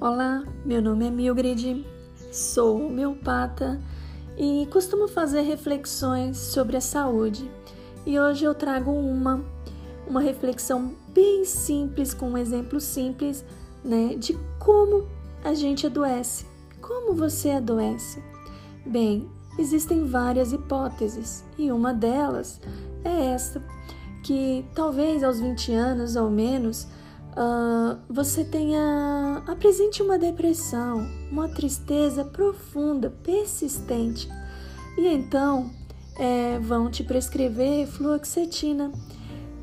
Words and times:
Olá, 0.00 0.42
meu 0.64 0.80
nome 0.80 1.06
é 1.06 1.10
Milgrid, 1.10 1.86
sou 2.32 2.86
homeopata 2.86 3.78
e 4.34 4.66
costumo 4.72 5.06
fazer 5.06 5.42
reflexões 5.42 6.38
sobre 6.38 6.78
a 6.78 6.80
saúde. 6.80 7.50
E 8.06 8.18
hoje 8.18 8.46
eu 8.46 8.54
trago 8.54 8.90
uma, 8.90 9.44
uma 10.06 10.22
reflexão 10.22 10.94
bem 11.12 11.44
simples, 11.44 12.14
com 12.14 12.30
um 12.30 12.38
exemplo 12.38 12.80
simples, 12.80 13.44
né, 13.84 14.14
de 14.14 14.38
como 14.58 15.06
a 15.44 15.52
gente 15.52 15.86
adoece. 15.86 16.46
Como 16.80 17.12
você 17.12 17.50
adoece? 17.50 18.24
Bem, 18.86 19.28
existem 19.58 20.06
várias 20.06 20.50
hipóteses 20.50 21.44
e 21.58 21.70
uma 21.70 21.92
delas 21.92 22.58
é 23.04 23.34
esta, 23.34 23.62
que 24.24 24.64
talvez 24.74 25.22
aos 25.22 25.40
20 25.40 25.74
anos 25.74 26.16
ou 26.16 26.30
menos 26.30 26.88
uh, 27.40 27.98
você 28.08 28.44
tenha 28.44 29.42
apresente 29.46 30.02
uma 30.02 30.18
depressão, 30.18 31.08
uma 31.30 31.48
tristeza 31.48 32.24
profunda, 32.24 33.10
persistente, 33.22 34.28
e 34.98 35.06
então 35.06 35.70
é, 36.18 36.58
vão 36.58 36.90
te 36.90 37.02
prescrever 37.02 37.86
fluoxetina. 37.86 38.92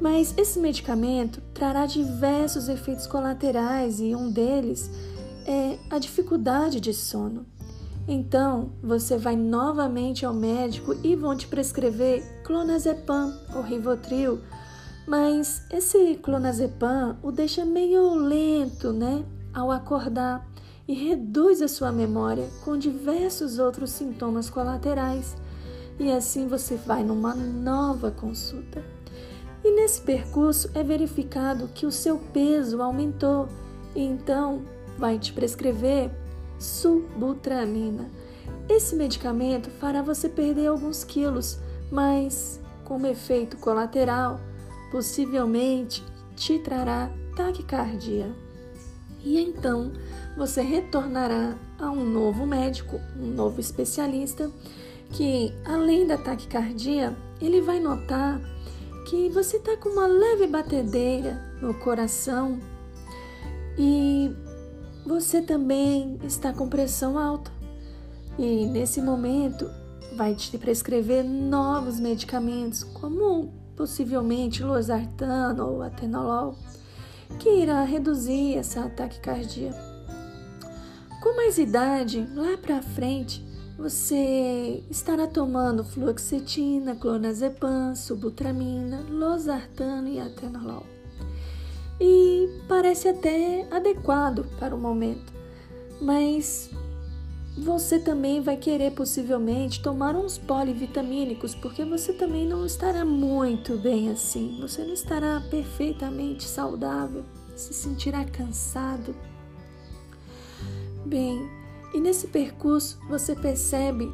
Mas 0.00 0.34
esse 0.36 0.58
medicamento 0.58 1.40
trará 1.54 1.86
diversos 1.86 2.68
efeitos 2.68 3.06
colaterais 3.06 4.00
e 4.00 4.14
um 4.14 4.30
deles 4.30 4.90
é 5.46 5.78
a 5.88 5.98
dificuldade 5.98 6.80
de 6.80 6.92
sono. 6.92 7.46
Então, 8.08 8.72
você 8.82 9.16
vai 9.16 9.36
novamente 9.36 10.26
ao 10.26 10.34
médico 10.34 10.96
e 11.04 11.14
vão 11.14 11.36
te 11.36 11.46
prescrever 11.46 12.42
clonazepam 12.42 13.32
ou 13.54 13.62
Rivotril 13.62 14.40
mas 15.06 15.66
esse 15.70 16.16
clonazepam 16.16 17.16
o 17.22 17.32
deixa 17.32 17.64
meio 17.64 18.14
lento, 18.14 18.92
né, 18.92 19.24
ao 19.52 19.70
acordar 19.70 20.46
e 20.86 20.94
reduz 20.94 21.62
a 21.62 21.68
sua 21.68 21.92
memória 21.92 22.48
com 22.64 22.76
diversos 22.76 23.58
outros 23.58 23.90
sintomas 23.90 24.50
colaterais. 24.50 25.36
E 25.98 26.10
assim 26.10 26.46
você 26.46 26.76
vai 26.76 27.02
numa 27.04 27.34
nova 27.34 28.10
consulta. 28.10 28.82
E 29.64 29.70
nesse 29.70 30.00
percurso 30.00 30.70
é 30.74 30.82
verificado 30.82 31.68
que 31.68 31.86
o 31.86 31.92
seu 31.92 32.18
peso 32.18 32.82
aumentou, 32.82 33.48
e 33.94 34.02
então 34.02 34.62
vai 34.98 35.18
te 35.18 35.32
prescrever 35.32 36.10
subutramina. 36.58 38.10
Esse 38.68 38.96
medicamento 38.96 39.70
fará 39.70 40.02
você 40.02 40.28
perder 40.28 40.66
alguns 40.68 41.04
quilos, 41.04 41.58
mas 41.90 42.60
como 42.84 43.06
efeito 43.06 43.56
colateral, 43.58 44.40
possivelmente 44.92 46.04
te 46.36 46.58
trará 46.58 47.10
taquicardia. 47.34 48.30
E 49.24 49.40
então 49.40 49.90
você 50.36 50.60
retornará 50.60 51.56
a 51.78 51.90
um 51.90 52.04
novo 52.04 52.44
médico, 52.46 53.00
um 53.18 53.28
novo 53.28 53.58
especialista, 53.58 54.50
que 55.10 55.50
além 55.64 56.06
da 56.06 56.18
taquicardia, 56.18 57.16
ele 57.40 57.62
vai 57.62 57.80
notar 57.80 58.38
que 59.08 59.30
você 59.30 59.56
está 59.56 59.76
com 59.78 59.88
uma 59.88 60.06
leve 60.06 60.46
batedeira 60.46 61.42
no 61.60 61.72
coração 61.74 62.60
e 63.78 64.30
você 65.06 65.40
também 65.40 66.18
está 66.22 66.52
com 66.52 66.68
pressão 66.68 67.18
alta. 67.18 67.50
E 68.38 68.66
nesse 68.66 69.00
momento 69.00 69.70
vai 70.16 70.34
te 70.34 70.56
prescrever 70.58 71.24
novos 71.24 71.98
medicamentos, 71.98 72.84
como 72.84 73.61
possivelmente 73.76 74.62
losartano 74.62 75.66
ou 75.66 75.82
atenolol, 75.82 76.56
que 77.38 77.48
irá 77.48 77.82
reduzir 77.84 78.56
essa 78.56 78.84
ataque 78.84 79.20
cardíaco. 79.20 79.80
Com 81.22 81.36
mais 81.36 81.56
idade, 81.56 82.28
lá 82.34 82.58
para 82.58 82.82
frente, 82.82 83.44
você 83.78 84.82
estará 84.90 85.26
tomando 85.26 85.84
fluoxetina, 85.84 86.94
clonazepam, 86.96 87.94
subutramina, 87.94 89.04
losartano 89.08 90.08
e 90.08 90.20
atenolol. 90.20 90.84
E 92.00 92.48
parece 92.68 93.08
até 93.08 93.66
adequado 93.70 94.44
para 94.58 94.74
o 94.74 94.78
momento, 94.78 95.32
mas 96.00 96.70
você 97.56 97.98
também 97.98 98.40
vai 98.40 98.56
querer 98.56 98.92
possivelmente 98.92 99.82
tomar 99.82 100.16
uns 100.16 100.38
polivitamínicos, 100.38 101.54
porque 101.54 101.84
você 101.84 102.12
também 102.12 102.46
não 102.46 102.64
estará 102.64 103.04
muito 103.04 103.76
bem 103.76 104.10
assim. 104.10 104.58
Você 104.60 104.84
não 104.84 104.94
estará 104.94 105.42
perfeitamente 105.50 106.44
saudável, 106.44 107.24
se 107.54 107.74
sentirá 107.74 108.24
cansado. 108.24 109.14
Bem, 111.04 111.48
e 111.92 112.00
nesse 112.00 112.28
percurso 112.28 112.98
você 113.08 113.34
percebe 113.34 114.10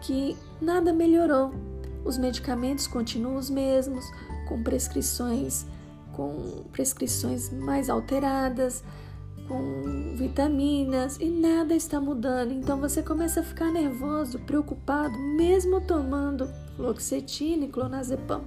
que 0.00 0.36
nada 0.60 0.92
melhorou. 0.92 1.52
Os 2.04 2.18
medicamentos 2.18 2.86
continuam 2.86 3.36
os 3.36 3.50
mesmos, 3.50 4.04
com 4.48 4.62
prescrições 4.62 5.64
com 6.12 6.64
prescrições 6.72 7.50
mais 7.50 7.88
alteradas, 7.88 8.84
com 9.50 10.14
vitaminas 10.14 11.16
e 11.18 11.28
nada 11.28 11.74
está 11.74 12.00
mudando. 12.00 12.52
Então 12.52 12.78
você 12.78 13.02
começa 13.02 13.40
a 13.40 13.42
ficar 13.42 13.72
nervoso, 13.72 14.38
preocupado, 14.38 15.18
mesmo 15.18 15.80
tomando 15.80 16.48
fluoxetina 16.76 17.64
e 17.64 17.68
clonazepam. 17.68 18.44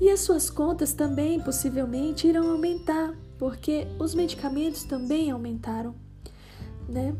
E 0.00 0.10
as 0.10 0.18
suas 0.18 0.50
contas 0.50 0.92
também 0.92 1.38
possivelmente 1.38 2.26
irão 2.26 2.50
aumentar, 2.50 3.14
porque 3.38 3.86
os 3.96 4.16
medicamentos 4.16 4.82
também 4.82 5.30
aumentaram, 5.30 5.94
né? 6.88 7.14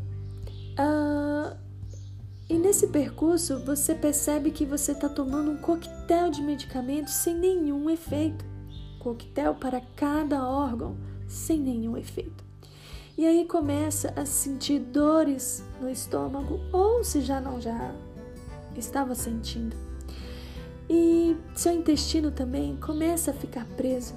Ah, 0.77 1.55
e 2.49 2.55
nesse 2.55 2.87
percurso 2.87 3.57
você 3.59 3.95
percebe 3.95 4.51
que 4.51 4.65
você 4.65 4.91
está 4.91 5.07
tomando 5.07 5.51
um 5.51 5.57
coquetel 5.57 6.29
de 6.29 6.41
medicamentos 6.41 7.13
sem 7.13 7.33
nenhum 7.33 7.89
efeito. 7.89 8.43
Coquetel 8.99 9.55
para 9.55 9.79
cada 9.95 10.45
órgão 10.45 10.97
sem 11.25 11.57
nenhum 11.57 11.95
efeito. 11.95 12.43
E 13.17 13.25
aí 13.25 13.45
começa 13.45 14.11
a 14.17 14.25
sentir 14.25 14.79
dores 14.79 15.63
no 15.79 15.89
estômago, 15.89 16.59
ou 16.73 17.01
se 17.01 17.21
já 17.21 17.39
não 17.39 17.61
já 17.61 17.95
estava 18.75 19.15
sentindo. 19.15 19.73
E 20.89 21.37
seu 21.55 21.71
intestino 21.71 22.29
também 22.29 22.75
começa 22.75 23.31
a 23.31 23.33
ficar 23.33 23.65
preso. 23.77 24.13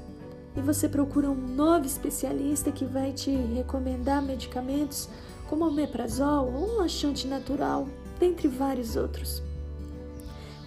E 0.56 0.60
você 0.60 0.88
procura 0.88 1.30
um 1.30 1.34
novo 1.34 1.86
especialista 1.86 2.72
que 2.72 2.84
vai 2.84 3.12
te 3.12 3.30
recomendar 3.30 4.20
medicamentos 4.20 5.08
como 5.48 5.68
omeprazol 5.68 6.52
ou 6.52 6.74
um 6.74 6.76
laxante 6.78 7.28
natural, 7.28 7.88
dentre 8.18 8.48
vários 8.48 8.96
outros. 8.96 9.40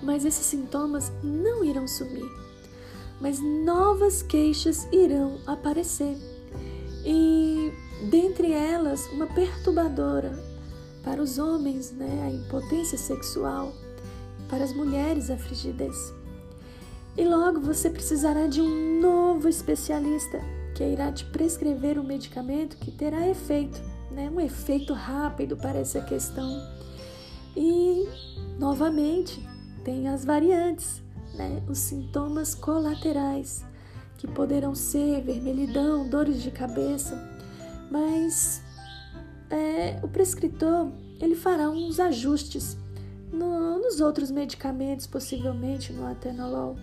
Mas 0.01 0.23
esses 0.23 0.45
sintomas 0.45 1.11
não 1.21 1.65
irão 1.65 1.85
sumir, 1.85 2.29
mas 3.19 3.39
novas 3.41 4.21
queixas 4.21 4.87
irão 4.91 5.37
aparecer. 5.45 6.17
E 7.05 7.71
dentre 8.09 8.51
elas 8.51 9.07
uma 9.11 9.27
perturbadora 9.27 10.31
para 11.03 11.21
os 11.21 11.37
homens, 11.37 11.91
né, 11.91 12.23
a 12.25 12.29
impotência 12.29 12.97
sexual, 12.97 13.73
para 14.49 14.63
as 14.63 14.73
mulheres 14.73 15.29
a 15.29 15.37
frigidez. 15.37 16.13
E 17.17 17.25
logo 17.25 17.59
você 17.59 17.89
precisará 17.89 18.47
de 18.47 18.61
um 18.61 19.01
novo 19.01 19.47
especialista 19.47 20.39
que 20.75 20.83
irá 20.83 21.11
te 21.11 21.25
prescrever 21.25 21.99
um 21.99 22.03
medicamento 22.03 22.77
que 22.77 22.91
terá 22.91 23.27
efeito, 23.27 23.81
né, 24.11 24.29
um 24.33 24.39
efeito 24.39 24.93
rápido 24.93 25.57
para 25.57 25.79
essa 25.79 26.01
questão. 26.01 26.49
E 27.55 28.07
novamente 28.57 29.45
tem 29.83 30.07
as 30.07 30.23
variantes, 30.23 31.01
né, 31.33 31.61
os 31.67 31.79
sintomas 31.79 32.55
colaterais 32.55 33.65
que 34.17 34.27
poderão 34.27 34.75
ser 34.75 35.21
vermelhidão, 35.21 36.07
dores 36.07 36.43
de 36.43 36.51
cabeça, 36.51 37.15
mas 37.91 38.63
é, 39.49 39.99
o 40.01 40.07
prescritor 40.07 40.89
ele 41.19 41.35
fará 41.35 41.69
uns 41.69 41.99
ajustes 41.99 42.77
no, 43.31 43.77
nos 43.79 43.99
outros 43.99 44.31
medicamentos, 44.31 45.05
possivelmente 45.05 45.91
no 45.91 46.07
atenolol. 46.07 46.77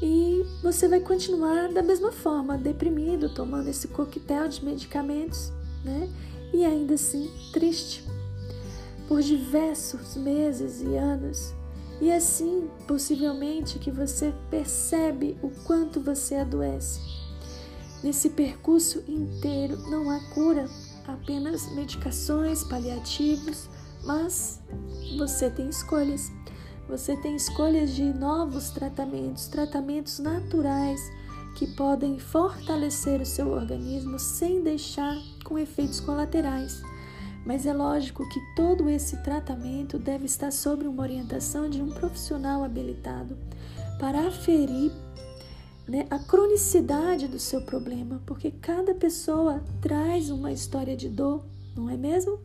E 0.00 0.46
você 0.62 0.88
vai 0.88 1.00
continuar 1.00 1.70
da 1.72 1.82
mesma 1.82 2.10
forma, 2.10 2.56
deprimido, 2.56 3.34
tomando 3.34 3.68
esse 3.68 3.88
coquetel 3.88 4.48
de 4.48 4.64
medicamentos, 4.64 5.52
né? 5.84 6.08
E 6.54 6.64
ainda 6.64 6.94
assim 6.94 7.30
triste, 7.52 8.02
por 9.06 9.20
diversos 9.20 10.16
meses 10.16 10.80
e 10.80 10.96
anos. 10.96 11.52
E 12.00 12.10
assim, 12.10 12.70
possivelmente, 12.86 13.78
que 13.78 13.90
você 13.90 14.32
percebe 14.50 15.36
o 15.42 15.50
quanto 15.64 16.00
você 16.00 16.36
adoece 16.36 17.19
Nesse 18.02 18.30
percurso 18.30 19.04
inteiro 19.06 19.76
não 19.90 20.10
há 20.10 20.20
cura, 20.30 20.66
apenas 21.06 21.70
medicações, 21.74 22.64
paliativos, 22.64 23.68
mas 24.04 24.60
você 25.18 25.50
tem 25.50 25.68
escolhas. 25.68 26.32
Você 26.88 27.16
tem 27.16 27.36
escolhas 27.36 27.94
de 27.94 28.02
novos 28.02 28.70
tratamentos, 28.70 29.46
tratamentos 29.46 30.18
naturais 30.18 31.00
que 31.56 31.66
podem 31.66 32.18
fortalecer 32.18 33.20
o 33.20 33.26
seu 33.26 33.50
organismo 33.50 34.18
sem 34.18 34.62
deixar 34.62 35.16
com 35.44 35.58
efeitos 35.58 36.00
colaterais. 36.00 36.82
Mas 37.44 37.66
é 37.66 37.72
lógico 37.72 38.28
que 38.28 38.40
todo 38.54 38.88
esse 38.88 39.16
tratamento 39.22 39.98
deve 39.98 40.26
estar 40.26 40.50
sob 40.50 40.86
uma 40.86 41.02
orientação 41.02 41.68
de 41.68 41.82
um 41.82 41.90
profissional 41.90 42.64
habilitado 42.64 43.36
para 43.98 44.26
aferir 44.26 44.90
né, 45.90 46.06
a 46.08 46.20
cronicidade 46.20 47.26
do 47.26 47.40
seu 47.40 47.60
problema, 47.62 48.22
porque 48.24 48.52
cada 48.52 48.94
pessoa 48.94 49.60
traz 49.80 50.30
uma 50.30 50.52
história 50.52 50.96
de 50.96 51.08
dor, 51.08 51.44
não 51.76 51.90
é 51.90 51.96
mesmo? 51.96 52.38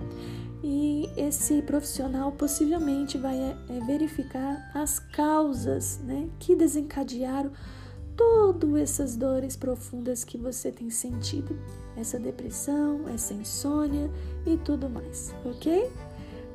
E 0.63 1.07
esse 1.15 1.61
profissional 1.61 2.31
possivelmente 2.31 3.19
vai 3.19 3.37
é, 3.37 3.55
verificar 3.85 4.71
as 4.73 4.97
causas 4.97 5.99
né, 5.99 6.27
que 6.39 6.55
desencadearam 6.55 7.51
todas 8.17 8.73
essas 8.81 9.15
dores 9.15 9.55
profundas 9.55 10.23
que 10.23 10.39
você 10.39 10.71
tem 10.71 10.89
sentido, 10.89 11.55
essa 11.95 12.17
depressão, 12.17 13.07
essa 13.07 13.35
insônia 13.35 14.09
e 14.43 14.57
tudo 14.57 14.89
mais, 14.89 15.35
ok? 15.45 15.91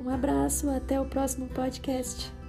Um 0.03 0.09
abraço, 0.09 0.69
até 0.69 0.99
o 0.99 1.05
próximo 1.05 1.47
podcast. 1.47 2.40